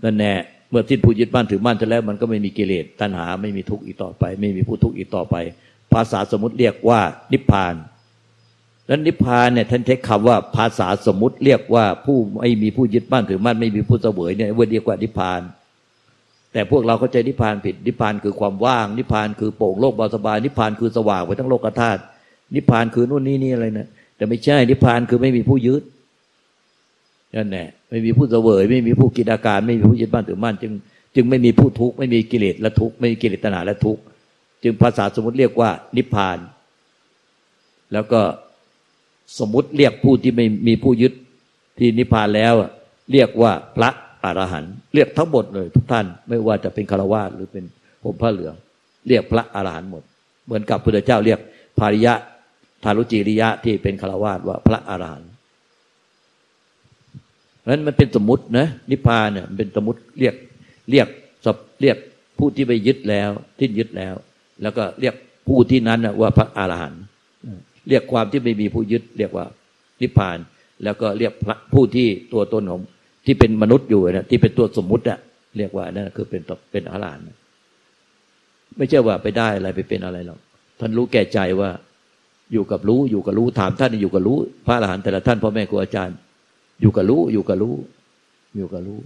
[0.03, 0.33] นั่นแน่
[0.71, 5.37] เมื่อสิ้นผู้ยึดมั่นถือมั่นจะแล้ว มันก็ไม่มีกิเลสตัณหาไม่มีทุกข์อีกต่อไป ไม่มีผู้ทุกข์อีกต่อไป
[5.93, 7.01] ภาษาสมมติเรียกว่า
[7.33, 7.75] นิพพาน
[8.87, 15.41] แล้วนิพพานเนี่ยท่านใช้คำว่าภาษาสมมติเรียกว่าผู้ไม่มีผู้ยึดมั่นถือมั่นไม่มีผู้เสวยเนี่ยว่าเรียกว่านิพพาน
[16.53, 22.01] แต่พวกเราเข้าใจนิพพานผิดนิพพานคือความว่าง นิพพานคือโปร่งโลกเบาสบายนิพพานคือสว่างไปทั้งโลกธาตุ
[22.55, 25.83] นิพพานคือนู่นนี่นี่อะไรนะแต่ไม่ใช่นิพพานคือไม่มีผู้ยึด
[27.37, 30.73] นั่นแหละไม่มีผู้เสวย ไม่มีผู้กิจอาการ ไม่มีผู้ยึดมั่นถือมั่นจึง
[31.15, 34.03] จึงไม่มีผู้ทุกข์ไม่มีกิเลสและทุกข์ไม่มีกิเลสตนาและทุกข์
[34.63, 36.39] จึงภาษาสมมติเรียกว่านิพพาน
[37.93, 38.21] แล้วก็
[39.39, 41.13] สมมุติเรียกผู้ที่ไม่มีผู้ยึด
[41.79, 42.55] ที่นิพพานแล้ว
[43.13, 43.91] เรียกว่าพระ
[44.25, 47.65] อรหันต์เรียกทั้งหมดเลย ทุกท่านไม่ว่าจะเป็นคารวะหรือเป็น
[48.03, 48.55] ผมพระเหลือง
[49.09, 50.03] เรียกพระอรหันต์หมด
[50.47, 51.41] เหมือนกับพระเจ้าเรียก
[51.79, 52.15] ภาริยะ
[52.85, 55.31] ทารุจิริยะที่เป็นคารวะว่าพระอรหันต์
[57.71, 60.35] นั้นมันเป็นสมมตินะนิพพานเนี่ยมันเป็นสมมติเรียก
[60.91, 61.09] เรียก
[61.45, 61.97] สบเรียก
[62.39, 64.15] ผู้ที่ไปยึดแล้ว ที่ยึดแล้ว
[64.63, 65.15] แล้วก็เรียก
[65.49, 67.04] ผู้ที่นั้นว่าพระอรหันต์
[67.89, 69.47] เรียกความที่ไม่มีผู้ยึด เรียกว่า
[70.01, 70.39] นิพพาน
[70.85, 71.33] แล้วก็เรียก
[71.75, 72.81] ผู้ที่ตัวตนของ
[73.27, 75.19] ที่เป็นมนุษย์อยู่นะที่เป็นตัวสมมุติอะ
[75.59, 76.43] เรียกว่านั่นคือเป็น
[76.73, 77.25] เป็นอรหันต์
[78.77, 80.39] ไม่ใช่ว่าไปได้อะไรไปเป็นอะไรหรอก
[80.81, 81.71] ท่านรู้แก่ใจว่า
[82.53, 86.17] อยู่กับรู้อยู่กับรู้ถามท่านอยู่กับรู้ พระอรหันต์แต่ละท่านพ่อแม่ครูอาจารย์
[86.81, 87.75] อยู่กับรู้อยู่กับรู้
[88.57, 88.99] อยู่กับรู้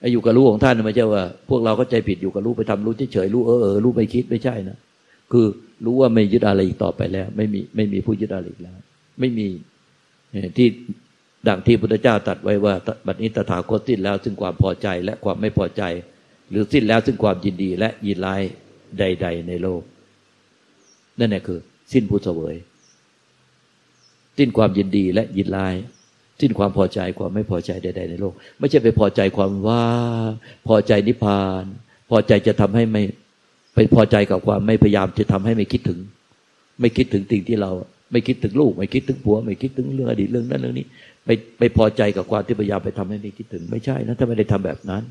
[0.00, 4.76] ไอ้อยู่กับรู้ของท่านไม่ใช่ว่า พวกเราก็ใจผิดอยู่กับรู้ไปทำรู้เฉยๆรู้เออเออรู้ไม่คิดไม่ใช่นะ
[5.32, 5.46] คือ
[5.84, 8.76] รู้ว่าไม่ยึดอะไรอีกต่อไปแล้ว ไม่มีไม่มีผู้ยึดอะไรอีกแล้ว
[9.20, 9.48] ไม่มี
[10.56, 10.68] ที่
[11.48, 12.74] ดังที่พุทธเจ้าตรัสไว้ว่า
[13.06, 15.82] บัดนี้ตถาคตสิ้นแล้ว ซึ่งความพอใจและความไม่พอใจ
[16.50, 18.42] หรือสิ้นแล้วซึ่งความยินดีและยินร้าย
[18.98, 19.82] ใด ๆ ในโลก
[21.18, 21.58] นั่นแหละคือ
[21.92, 22.56] สิ้นผู้เสวย
[24.38, 25.74] สิ้นความยินดีและยินร้าย
[26.40, 29.84] สิ้นความพอใจความไม่พอใจใด ๆ ในโลก ไม่ใช่ไปพอใจความว่า
[30.66, 31.64] พอใจนิพพาน
[32.10, 33.02] พอใจจะทำให้ไม่
[33.74, 35.98] ไปพอใจกับความไม่พยายามจะทำให้ไม่คิดถึง
[36.80, 37.70] ไม่คิดถึงสิ่งที่เรา
[38.12, 40.86] ไม่คิดถึงลูก ไม่คิดถึงผัว ไม่คิดถึงเรื่องอดีตเรื่องนั้นเรื่องนี้
[41.26, 45.02] ไปไปพอใจกับความที่พยายามไปทำให้ไม่คิดถึง ไม่ใช่นะถ้าไม่ได้ทำแบบนั้น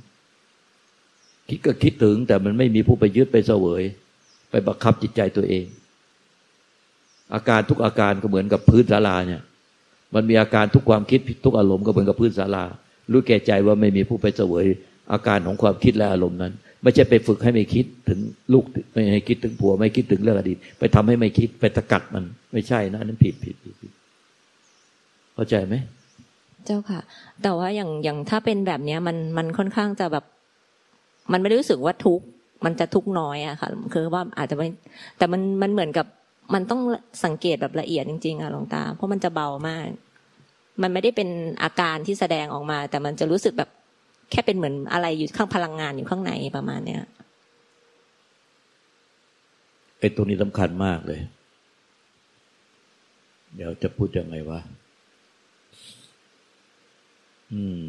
[1.50, 3.84] คิดก็คิดถึง แต่มันไม่มีผู้ไปยึดไปเสวย
[4.52, 5.66] ไปบังคับจิตใจตัวเอง
[7.34, 9.42] อาการทุกอาการก็เหมือนกับพื้นศาลาเนี่ย
[10.16, 12.64] มันมีอาการทุกความคิดทุกอารมณ์ก็เหมือนกับพื้นศาลา
[13.12, 14.66] รู้แก่ใจว่าไม่มีผู้ไปเสวย
[15.14, 18.20] อาการของความคิดและอารมณ์นั้น ไม่ใช่ไปฝึกให้ไม่คิดถึง
[18.54, 23.92] ลูกไม่ให้คิดถึงผัว ไม่คิดถึงเรื่องอดีต ไปทำให้ไม่คิดไปตะกัดมัน ไม่ใช่นะนั้นผิดผิดผิดผิด
[25.34, 25.76] เข้าใจไหม
[26.66, 27.00] เจ้าค่ะ
[27.44, 30.26] แต่ว่าอย่างอย่างถ้าเป็นแบบเนี้ย มันมันค่อนข้างจะแบบ
[31.32, 32.22] มันไม่รู้สึกว่าทุก
[32.66, 34.68] มันจะทุกน้อยอะค่ะ คือว่าอาจจะไม่
[35.18, 36.06] แต่มันมันเหมือนกับ
[36.54, 36.82] มันต้อง
[37.26, 39.86] สังเกตแบบละเอียดจริงๆอะหลวงตา เพราะมันจะเบามาก
[40.82, 41.30] มันไม่ได้เป็น
[41.64, 43.70] อาการที่แสดงออกมา แต่มันจะรู้สึกแบบ
[44.32, 47.04] แค่เป็นเหมือนอะไรอยู่ข้างพลังงานอยู่ข้างในประมาณเนี้ย
[50.00, 51.20] ไอ้ตรงนี้สำคัญมากเลย
[53.56, 54.60] เดี๋ยวจะพูดยังไงวะ
[57.54, 57.84] อืม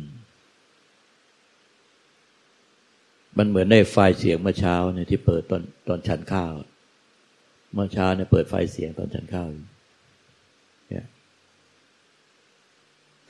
[3.39, 6.53] มันเหมือนในไฟเสียงเมื่อเช้าเนี่ยที่เปิดตอนตอนฉันข้าว
[7.75, 9.47] เมื่อเช้าเนี่ยเปิดไฟเสียงตอนฉันข้าว
[10.89, 11.07] เนี่ย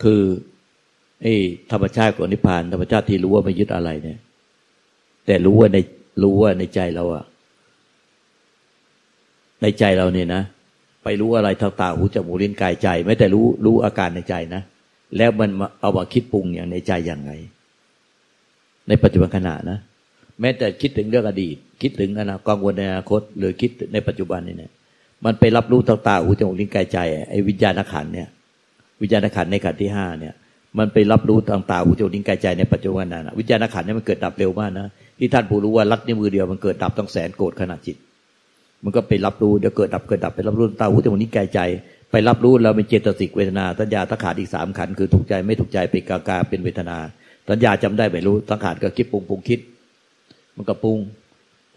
[0.02, 0.22] คือ
[1.22, 1.34] ไอ้
[1.72, 4.18] ธรรมชาติของนิพพานธรรมชาติที่รู้ว่าไม่ยึดอะไรเนี่ย
[5.26, 5.78] แต่รู้ว่าใน
[6.22, 7.24] รู้ว่าในใจเราอะ
[9.62, 10.42] ในใจเราเนี่ยนะ
[11.04, 14.62] ไปรู้อะไรทางตาหูจมูกลิ้นกายใจ ไม่แต่รู้รู้อาการในใจนะ
[15.16, 17.32] แล้วมันเอามาคิดปรุงอย่างในใจอย่างไร
[18.88, 19.78] ในปัจจุบันขณะนะ
[20.40, 24.72] แม้แต่คิดถึงเรื่องอดีต คิดถึงอนาคตกังวลในอนาคต หรือคิดในปัจจุบันนี่เนี่ย
[25.24, 26.98] มันไปรับรู้ทางตาหูจมูกลิ้นกายใจ
[27.30, 28.28] ไอ้วิญญาณขันเนี่ย
[29.02, 30.34] วิญญาณขันในขันที่ห้าเนี่ย
[30.78, 34.86] มันไปรับรู้ทางตาหูจมูกลิ้นกายใจในปัจจุบันนั้นวิญญาณขันเนี่ยมันเกิดดับเร็วมากนะ
[35.18, 37.96] ที่ท่านผู้รู้ว่ารัดนิ้วมือเดียวมันเกิดดับต้องแสนโกรธขนาดจิต
[38.84, 41.60] มันก็ไปรับรู้เดี๋ยวเกิดดับเกิดดับไปรับรู้ตาหูจมูกลิ้นกายใจ
[42.10, 46.96] ไปรับรู้เราเป็นเจตสิกเวทนาสัญญาตขาดอีกสามขันคือถูกใจไม่ถูกใจเป็นกากาเป็นเวทนา
[47.48, 49.60] สัญญาจำได้ไม่รู้สังขารก็คิดปรุงปรุงคิด
[50.56, 50.98] มันก็ปรุง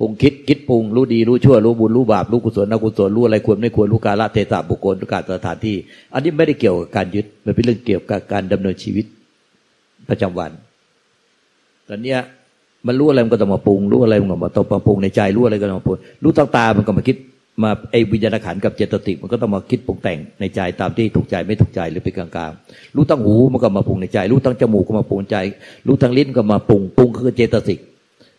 [0.03, 5.75] รุงคิดคิดปรุงรู้ดีรู้ชั่วรู้บุญรู้บาปรู้กุศลอกุศลรู้อะไรควรไม่ควรรู้กาลเทศะบุคคลรู้การสถานที่
[6.13, 9.05] อันนี้ไม่ได้เกี่ยวกับการยึดมันเป็นเรื่องเกี่ยวกับการดำเนินชีวิต
[10.09, 10.51] ประจำวัน
[11.89, 12.19] ตอนเนี้ย
[12.87, 17.17] มันรู้อะไรมันก็ต้องมาปรุงรู้อะไรมันก็มาต้องมาปรุงในใจรู้อะไรก็ต้องมาปรุงรู้ทางตามันก็มาคิด
[17.63, 25.37] มาไอ้วิญญาณขันกับเจตติกมันก็ต้องมาคิดปรุงแต่งในใจตามที่ถูกใจไม่ถูกใจหรือเป็นกลางๆรู้ตั้งหูมันก็มาปรุงในใจ รู้ตั้งจมูกก็มาปรุงใจ
[25.87, 27.79] รู้ทางลิ้นก็มาปรุงปรุงคือเจตสิก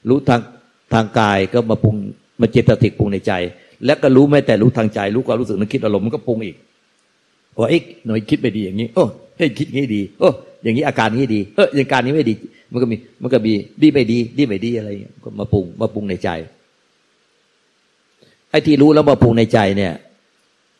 [0.08, 0.40] รู้ทาง
[0.94, 1.94] ทางกายก็มาปรุง
[2.40, 3.32] มาเจตสิกปรุงในใจ
[3.84, 6.56] และก็รู้ไม่แต่รู้ทางใจ รู้ความรู้สึกนึกคิดอารมณ์มันก็ปรุงอีก
[7.60, 9.04] ว่าไอ้หน่อยคิดไปดีอย่างนี้โอ้
[9.36, 10.28] เฮ้ยคิดงี้ดีโอ้
[10.62, 12.34] อย่างนี้อาการนี้ดีเอออย่างการนี้ไม่ดี
[12.72, 13.52] มันก็มีมันก็มี
[13.82, 14.90] ดีไม่ดี ดีไม่ดีอะไร
[15.24, 16.28] ก็มาปรุงมาปรุงในใจ
[18.50, 19.92] ไอ้ที่รู้แล้วมาปรุงในใจเนี่ย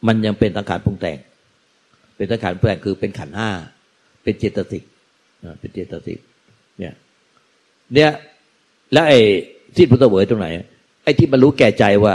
[0.07, 1.19] มันยังเป็นสังขารปรุงแต่ง
[2.17, 3.51] เป็นสังขารปรุงแต่งคือเป็นขันห้า
[4.23, 4.85] เป็นเจตสิก
[5.61, 6.19] เป็นเจตสิก
[6.79, 6.95] เนี่ย
[7.95, 8.11] เนี่ย
[8.93, 9.21] แล้วไอ้
[9.77, 10.49] ที่พุทธเวยตรงไหน
[11.05, 12.15] ไอ้ที่มันรู้แก่ใจว่า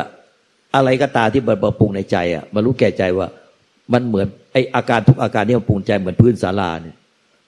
[0.76, 3.28] อะไรก็ตาที่มันมาปรุงในใจอะมันรู้แก่ใจว่า
[3.94, 6.96] มันเหมือนไอ้อาการทุกอาการที่มันปรุงใจเหมือนพื้นศาลาเนี่ย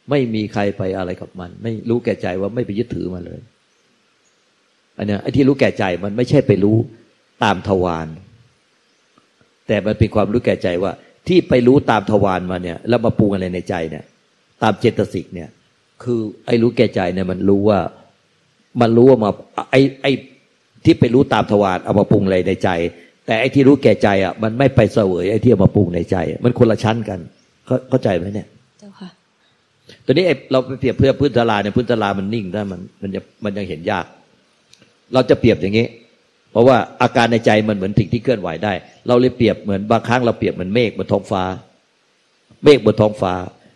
[0.10, 3.40] ไม่มีใครไปอะไรกับมัน ไม่รู้แก่ใจว่าไม่ไปยึดถือมาเลย
[4.98, 6.78] อันนี้ไอ้ที่รู้แก่ใจมันไม่ใช่ไปรู้
[7.44, 8.08] ตามทวาร
[9.68, 10.92] แต่มันเป็นความรู้แก่ใจว่า
[11.28, 14.04] ที่ไปรู้ตามทวารมาเนี่ย แล้วมาปรุงอะไรในใจเนี่ย
[14.64, 15.50] ตามเจตสิกเนี่ย
[16.04, 17.80] คือไอ้รู้แก่ใจเนี่ยมันรู้ว่า
[18.82, 19.30] มันรู้ว่ามา
[19.72, 20.12] ไอ้ไอ้
[20.86, 22.70] ที่ไปรู้ตามทวารเอามาปรุงอะไรในใจ
[23.26, 27.20] แต่ไอ้ที่รู้แก่ใจอะ มันไม่ไปเสวยไอ้ที่เอามาปรุงในใจ มันคนละชั้นกัน
[27.90, 28.48] เข้าใจไหมเนี่ย
[28.80, 29.10] เจ้าค่ะ
[30.06, 34.06] ตอนนี้เราไปเปรียบเพื่อพื้นตลาเนี่ยพื้นตลามันนิ่งได้มันมันจะมันยังเห็นยาก
[35.14, 35.88] เราจะเปรียบอย่างนี้
[36.52, 38.74] เพราะว่าอาการในใจมันเหมือนสิ่งที่เคลื่อนไหวได้
[39.08, 41.44] เราเลยเปรียบเหมือนบางครั้งเราเปรียบเหมือนเมฆบนท้องฟ้า
[42.64, 43.34] เมฆบนท้องฟ้า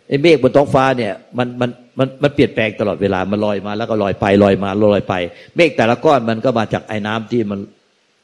[0.08, 5.14] ไอ้เมฆบนท้องฟ้าเนี่ยมันมันมันมันเปลี่ยนแปลงตลอดเวลามันลอยมาแล้วก็ลอยไปลอยมาลอยไป
[5.56, 7.60] เมฆแต่ละก้อนมันก็มาจากไอ้น้ำที่มัน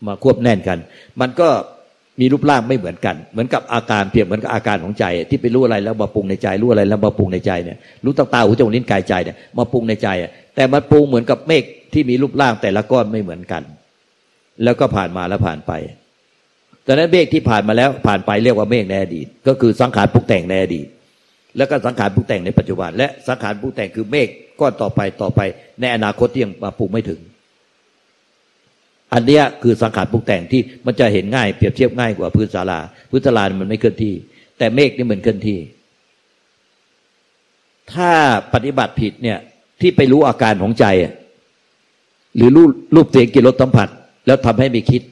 [0.06, 0.78] มาควบแน่นกัน
[1.20, 1.48] มันก็
[2.20, 10.08] มีรูปร่างไม่เหมือนกัน เหมือนกับอาการเปรียบเหมือนกับอาการของใจ ที่ไปรู้อะไรแล้วมาปรุงในใจรู้อะไรแล้วมาปรุงในใจเนี่ยรู้ตาตาหูจมูกลิ้นกายใจเนี่ยมาปรุงในใจ
[10.54, 13.62] แต่มันปรุงเหมือนกับเมฆที่มีรูปร่างแต่ละก้อนไม่เหมือนกัน
[14.62, 15.72] แล้วก็ผ่านมาแล้วผ่านไป
[16.86, 20.86] ดังนั้นเมฆที่ผ่านมาแล้วผ่านไปเรียกว่าเมฆในอดีต ก็คือสังขารปรุงแต่งในอดีต
[21.56, 24.28] แล้วก็สังขารปรุงแต่งในปัจจุบัน และสังขารปรุงแต่งคือเมฆ
[24.60, 25.40] ก้อนต่อไปต่อไป
[25.80, 27.20] ในอนาคตที่ยังมาปรุงไม่ถึง
[29.12, 34.14] อันนี้คือสังขารปรุงแต่งที่มันจะเห็นง่ายเปรียบเทียบง่ายกว่าพื้นศาลาพื้นศาลามันไม่เคลื่อนที่
[34.58, 35.58] แต่เมฆนี่เหมือนเคลื่อนที่
[37.92, 38.10] ถ้า
[38.54, 39.38] ปฏิบัติผิดเนี่ย
[39.80, 40.86] ที่ไปรู้อาการของใจ
[42.36, 43.88] หรือรูปรูปเสียงกิริรสสัมผัส
[44.26, 45.02] แล้วทำให้ไม่คิด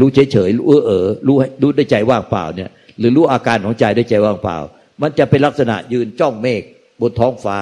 [0.00, 4.56] รู้เฉยเฉยรู้เออเออรู้รู้ด้วยใจว่างเปล่าเนี่ย หรือรู้อาการของใจด้วยใจว่างเปล่า
[5.02, 6.62] มันจะเป็นลักษณะยืนจ้องเมฆ
[7.00, 7.58] บนท้องฟ้า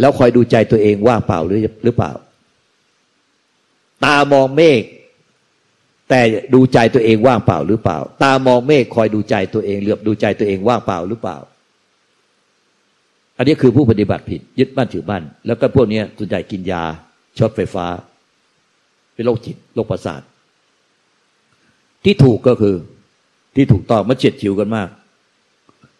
[0.00, 2.12] แล้วคอยดูใจตัวเองว่างเปล่าหรือหรือเปล่า
[4.04, 4.82] ตามองเมฆ
[6.08, 6.20] แต่
[6.54, 11.36] ดูใจตัวเองว่างเปล่าหรือเปล่า ตามองเมฆคอยดูใจตัวเองเหลือบดูใจตัวเองว่างเปล่าหรือเปล่า
[13.36, 16.82] อันนี้คือผู้ปฏิบัติผิด ยึดบ้านถือบ้านแล้วก็พวกนี้ส่วนใหญ่กินยา
[17.38, 17.86] ช็อตไฟฟ้า
[19.14, 20.22] เป็นโรคจิตโรคประสาท
[22.04, 22.74] ที่ถูกก็คือ
[23.54, 24.88] ที่ถูกต้องมันเจ็ดชิวกันมาก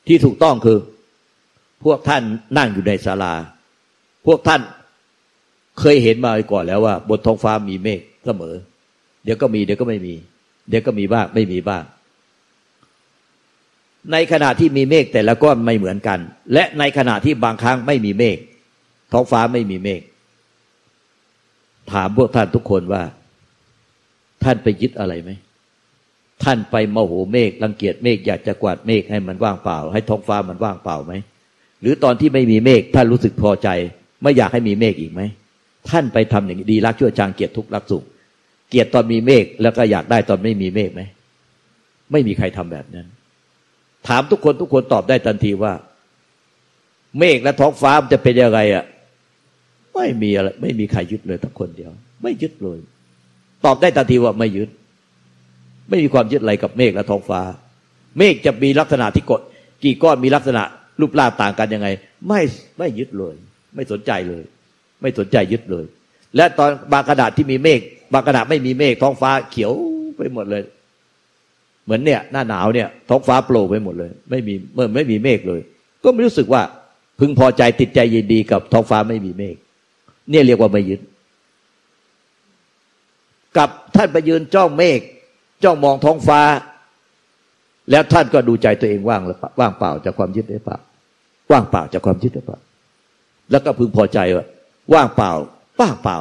[0.09, 0.79] ที่ถูกต้องคือ
[1.85, 2.23] พวกท่าน
[2.59, 3.35] นั่งอยู่ในศาลา
[4.27, 4.61] พวกท่าน
[5.81, 8.55] เคยเห็นมาก่อนแล้วว่า บนท้องฟ้ามีเมฆเสมอ
[9.25, 10.14] เดี๋ยวก็มี เดี๋ยวก็ไม่มี
[10.68, 11.83] เดี๋ยวก็มีบ้างไม่มีบ้าง
[14.12, 16.18] ในขณะที่มีเมฆแต่ละก้อนไม่เหมือนกัน
[16.53, 18.38] และในขณะที่บางครั้งไม่มีเมฆ
[19.12, 20.01] ท้องฟ้าไม่มีเมฆ
[21.92, 23.03] ถามพวกท่านทุกคนว่า
[24.44, 25.31] ท่านไปยึดอะไรไหม
[26.44, 31.12] ท่านไปมโหเมฆรังเกียจเมฆอยากจะกวาดเมฆให้มันว่างเปล่า ให้ท้องฟ้ามันว่างเปล่าไหม
[31.81, 33.68] หรือตอนที่ไม่มีเมฆท่านรู้สึกพอใจ
[34.22, 35.22] ไม่อยากให้มีเมฆอีกไหม
[35.90, 38.05] ท่านไปทำอย่างดีรักชั่วจางเกียรติทุกรักสุข
[38.70, 41.03] เกียรติตอนมีเมฆแล้วก็อยากได้ตอนไม่มีเมฆไหม
[42.12, 43.07] ไม่มีใครทำแบบนั้น
[44.09, 45.72] ถามทุกคนทุกคนตอบได้ทันทีว่า
[47.18, 48.85] เมฆและท้องฟ้ามันจะเป็นยังไงอะ
[49.94, 51.90] ไม่มีอะไรไม่มีใครยึดเลยทั้งคนเดียว
[52.22, 52.79] ไม่ยึดเลย
[53.64, 54.68] ตอบได้ทันทีว่าไม่ยึด
[55.88, 57.40] ไม่มีความยึดอะไรกับเมฆและท้องฟ้า
[58.18, 59.40] เมฆจะมีลักษณะที่กด
[59.85, 60.62] กี่ก้อนมีลักษณะ
[61.01, 61.88] รูปร่างต่างกันยังไง
[62.29, 62.40] ไม่
[62.79, 63.35] ไม่ยึดเลย
[63.74, 64.42] ไม่สนใจเลย
[65.01, 65.85] ไม่สนใจยึดเลย
[66.37, 67.81] และตอนบางกระดาษที่มีเมฆ
[68.12, 69.72] บางกระดาษไม่มีเมฆท้องฟ้าเขียว
[70.16, 70.62] ไปหมดเลย
[71.85, 75.61] เหมือนเนี่ยหน้าหนาวเนี่ย ท้องฟ้าโปร่งไปหมดเลย ไม่มีเมื่อไม่มีเมฆเลย
[76.05, 76.62] ก็ไม่รู้สึกว่า
[77.18, 79.57] พึงพอใจติดใจยินดีกับท้องฟ้าไม่มีเมฆ
[80.31, 81.01] เนี่ยเรียกว่าไม่ยึด
[83.57, 85.01] กับท่านไปยืนจ้องเมฆ
[85.64, 86.40] จ้องมองท้องฟ้า
[87.90, 90.79] แล้วท่านก็ดูใจตัวเองว่างหรือเปล่าว่างเปล่าจากความยึดหรือเปล่า
[91.51, 92.59] ว่างเปล่าจากความยึดหรือเปล่า
[93.51, 94.44] แล้วก็พึงพอใจว่า
[94.94, 95.33] ว่างเปล่า
[95.81, 96.18] ว่างเปล่า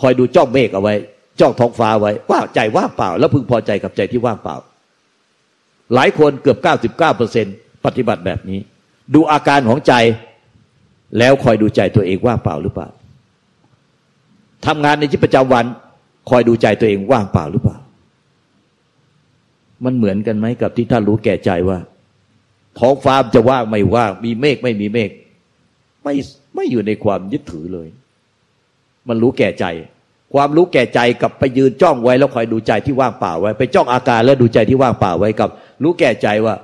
[0.00, 0.94] คอยดูจ้องเมฆเอาไว้
[1.40, 4.56] จ้องท้องฟ้าไว้ว่างใจว่างเปล่า แล้วพึงพอใจกับใจที่ว่างเปล่า
[5.94, 7.46] หลายคนเกือบเก้าสิบเก้าเปอร์เซ็น
[7.84, 8.60] ปฏิบัติแบบนี้
[9.14, 9.94] ดูอาการของใจ
[11.18, 12.88] แล้วคอยดูใจตัวเองว่างเปล่าหรือเปล่า
[14.66, 15.64] ทำงานในชีวิตประจำวัน
[16.30, 17.76] คอยดูใจตัวเองว่างเปล่าหรือเปล่า
[19.84, 21.78] มันเหมือนกันไหมกับที่ท่านรู้แก่ใจว่า
[22.78, 25.10] ท้องฟ้าจะว่างไม่ว่างมีเมฆไม่มีเมฆ
[26.04, 26.14] ไม่
[26.54, 27.88] ไม่อยู่ในความยึดถือเลย
[29.08, 29.66] มันรู้แก่ใจ
[30.34, 35.48] ความรู้แก่ใจกับไปยืนจ้องไว้แล้วคอยดูใจที่ว่างเปล่าไว้ ไปจ้องอาการแล้วดูใจที่ว่างเปล่าไว้กับ
[35.82, 36.54] รู้แก่ใจว่า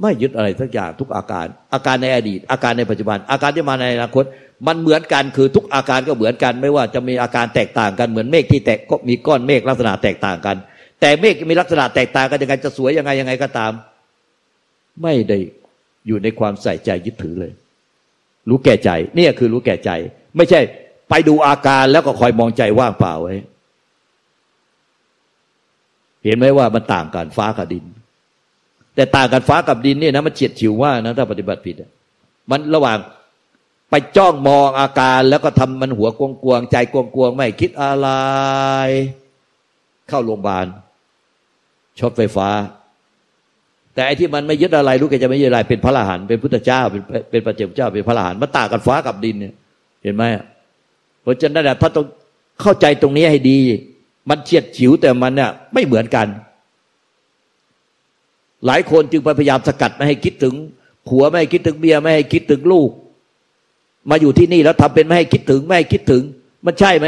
[0.00, 4.24] ไม่ยึดอะไรสักอย่างทุกอาการ อาการในอดีต อาการในปัจจุบัน อาการที่มาในอนาคต
[4.66, 10.56] มันเหมือนกันคือทุกอาการก็เหมือนกัน ไม่ว่าจะมีอาการแตกต่างกันเหมือนเมฆที่แตกก็มีก้อนเมฆลักษณะแตกต่างกัน
[11.02, 13.72] แต่เมฆมีลักษณะแตกต่างกันยังไงจะสวยยังไงยังไงก็ตาม
[15.02, 15.38] ไม่ได้
[16.06, 17.52] อยู่ในความใส่ใจยึดถือเลย
[18.48, 19.90] รู้แก่ใจเนี่ยคือรู้แก่ใจ
[20.36, 20.60] ไม่ใช่
[21.10, 23.34] ไปดูอาการแล้วก็คอยมองใจว่างเปล่าไว้
[26.24, 27.84] เห็นไหมว่ามันต่างกันฟ้ากับดิน
[28.94, 31.76] แต่ต่างกันฟ้ากับดินเนี่ยนะมันเฉียดฉิวว่านะถ้าปฏิบัติผิด
[32.50, 32.98] มันระหว่าง
[33.90, 38.08] ไปจ้องมองอาการแล้วก็ทำมันหัวกวงกวงใจกวงกวงไม่คิดอะไร
[40.08, 40.66] เข้าโรงพยาบาล
[41.98, 42.48] ช็อตไฟฟ้า
[43.94, 49.54] แต่ไอ้ที่มันไม่ยึดอะไรรู้แกจะไม่ยึดอะไรเป็นพระอรหันต์เป็นพุทธเจ้า เป็นเป็นพระเจ้าเจ้าเป็นพระอรหันต์มันต่างกันฟ้ากับดินเนี่ย
[50.02, 50.24] เห็นไหม
[51.22, 52.06] เพราะฉะนั้นถ้าต้อง
[52.62, 53.58] เข้าใจตรงนี้ให้ดี
[54.28, 56.26] มันเฉียดฉิวแต่มันเนี่ยไม่เหมือนกัน
[58.66, 60.54] หลายคนจึงพยายามสกัดไม่ให้คิดถึง
[61.08, 62.90] ผัวไม่ให้คิดถึงเมียไม่ให้คิดถึงลูก
[64.10, 66.22] มาอยู่ที่นี่แล้วทำเป็นไม่ให้คิดถึงไม่ให้คิดถึง
[66.66, 67.06] มันใช่ไหม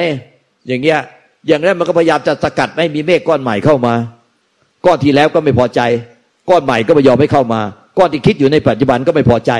[0.66, 0.98] อย่างเงี้ย
[1.46, 3.94] อย่างนั้นมันก็พยายามจะสกัดไม่มีเมฆก้อนใหม่เข้ามา
[4.86, 5.80] ก้อนที่แล้วก็ไม่พอใจ
[6.50, 7.60] ก้อนใหม่ก็ไม่ยอมให้เข้ามา
[7.98, 9.52] ก้อนที่คิดอยู่ในปัจจุบันก็ไม่พอใจ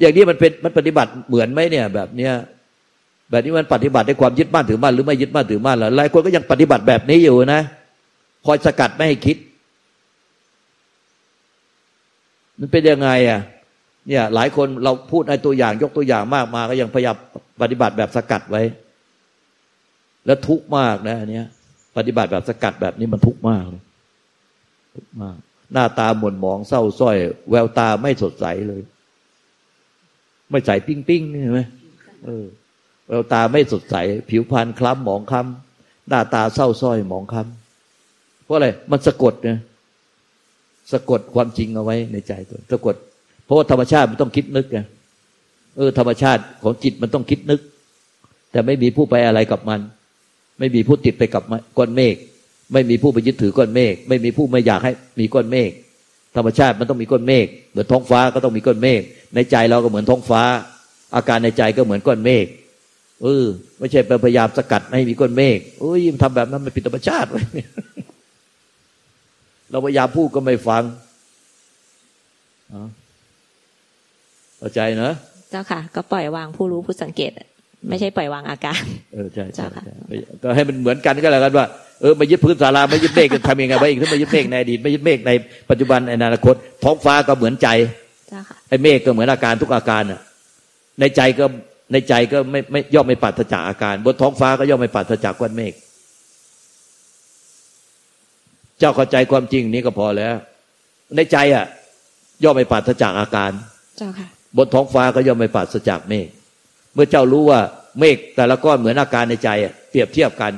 [0.00, 2.32] อย่างนี้มันเป็นมันปฏิบัติเหมือนไหมเนี่ยแบบเนี้ย
[3.30, 7.60] แบบนี้มันปฏิบัติในความยึดมั่นถือมั่นหรือไม่ยึดมั่นถือมั่นหรอหลายคนก็ยังปฏิบัติแบบนี้อยู่นะ
[8.46, 9.36] คอยสกัดไม่ให้คิด
[12.58, 13.40] มันเป็นยังไงอะ
[14.08, 17.16] เนี่ยหลายคนเราพูดในตัวอย่างยกตัวอย่างมากมาก็ยังพยายาม
[17.60, 18.62] ปฏิบัติแบบสกัดไว้
[20.26, 21.46] แล้วทุกข์มากนะอันเนี้ย
[21.96, 23.91] ปฏิบัติแบบสกัดแบบนี้มันทุกข์มากเลยทุกข์มาก
[25.72, 27.16] หน้าตาหม่นหมองเศร้าส้อย
[27.50, 28.82] แววตาไม่สดใสเลย
[30.50, 31.60] ไม่ใสปิ้งปิ้งใช่ไหม
[32.24, 32.44] เออ
[33.08, 33.96] แววตาไม่สดใส
[34.30, 39.58] ผิวพรรณคล้ำหมองคล้ำหน้าตาเศร้าส้อยหมองคล้ำเพราะอะไรมันสะกดเนี่ย
[40.92, 42.96] สะกดความจริงเอาไว้ในใจตัวสะกด
[43.44, 44.78] เพราะว่าธรรมชาติมันต้องคิดนึกไง
[45.76, 47.60] เออธรรมชาติของจิตมันต้องคิดนึก
[48.52, 49.80] แต่ไม่มีผู้ไปอะไรกับมัน
[50.58, 51.42] ไม่มีผู้ติดไปกับ
[51.76, 52.16] ก้อนเมฆ
[52.72, 55.70] ไม่มีผู้ไปยึดถือก้อนเมฆไม่มีผู้ไม่อยากให้มีก้อนเมฆ
[56.36, 59.00] ธรรมชาติมันต้องมีก้อนเมฆเหมือนท้องฟ้าก็ต้องมีก้อนเมฆ
[59.34, 60.42] ในใจเราก็เหมือนท้องฟ้า
[61.14, 62.46] อาการในใจก็เหมือนก้อนเมฆ
[63.22, 63.44] เออ
[63.78, 67.46] ไม่ใช่พยายามสกัดให้มีก้อนเมฆเอ้ยมันทำแบบนั้นมันผิดธรรมชาติเลย
[69.70, 70.82] เราพยายามพูดก็ไม่ฟัง
[74.58, 75.12] เข้าใจเนะ
[75.50, 77.30] เจ้าค่ะ ก็ปล่อยวางผู้รู้ผู้สังเกต
[77.88, 79.94] ไม่ใช่ปล่อยวางอาการ เออใช่ใช่เจ้าค่ะใช่
[80.42, 81.66] ก็ให้มันเหมือนกันก็แล้วกันว่า
[82.00, 85.30] เออมายึดพื้นศาลาไม่ยึดเมฆจะทำยังไงวะอีกถ้ามายึดเมฆในอดีตไม่ยึดเมฆใน
[85.70, 87.68] ปัจจุบันในอนาคตท้องฟ้าก็เหมือนใจ
[88.28, 90.20] เจ้าค่ะไอ้เมฆก็เหมือนอาการทุกอาการน่ะ
[91.00, 91.44] ในใจก็
[91.92, 95.72] ในใจก็ไม่ไม่ย่อมไม่ปราศจากอาการ บนท้องฟ้าก็ย่อมไม่ปราศจากก้อนเมฆ
[98.78, 100.34] เจ้าเข้าใจความจริงนี้ก็พอแล้ว
[101.16, 101.64] ในใจอะ
[102.44, 103.50] ย่อมไม่ปราศจากอาการ
[103.98, 106.28] เจ้าค่ะ บนท้องฟ้าก็ย่อมไม่ปราศจากเมฆ
[106.94, 107.60] เมื่อเจ้ารู้ว่า
[108.00, 109.48] เมฆแต่ละก้อนเหมือนอาการในใจ
[109.90, 110.52] เปรียบเทียบกัน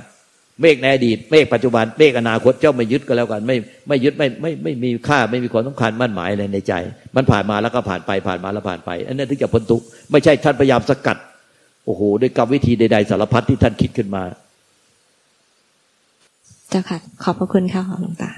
[0.60, 3.56] เมฆในอดีต เมฆปัจจุบัน เมฆอนาคตเจ้าไม่ยึดก็แล้วกัน ไม่
[3.88, 6.72] ไม่ยึดไม่ไม่ไม่มีค่าไม่มีความสำคัญมั่นหมายอะไรในใจ
[7.16, 11.16] มันผ่านมาแล้วก็ผ่านไปผ่านมาแล้วผ่านไป อันนั้นถึงจะพ้นทุกข์ไม่ใช่ท่านพยายามสกัด
[11.86, 14.22] โอ้โหด้วยกรรมวิธีใดๆสารพัดที่ท่านคิดขึ้นมา
[16.70, 18.30] เจ้าค่ะ ขอบพระคุณค่ะหลวงตา